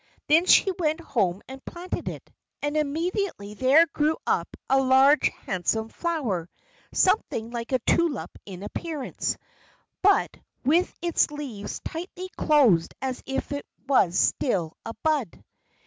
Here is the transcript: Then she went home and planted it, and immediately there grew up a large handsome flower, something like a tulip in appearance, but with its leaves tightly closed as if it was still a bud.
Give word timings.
Then 0.25 0.47
she 0.47 0.71
went 0.79 0.99
home 0.99 1.43
and 1.47 1.63
planted 1.63 2.09
it, 2.09 2.27
and 2.63 2.75
immediately 2.75 3.53
there 3.53 3.85
grew 3.85 4.17
up 4.25 4.47
a 4.67 4.81
large 4.81 5.29
handsome 5.45 5.89
flower, 5.89 6.49
something 6.91 7.51
like 7.51 7.71
a 7.71 7.77
tulip 7.85 8.31
in 8.43 8.63
appearance, 8.63 9.37
but 10.01 10.35
with 10.65 10.91
its 11.03 11.29
leaves 11.29 11.81
tightly 11.81 12.29
closed 12.29 12.95
as 12.99 13.21
if 13.27 13.51
it 13.51 13.67
was 13.87 14.17
still 14.17 14.73
a 14.87 14.95
bud. 15.03 15.43